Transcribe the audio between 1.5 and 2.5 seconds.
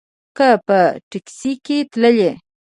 کې تللې.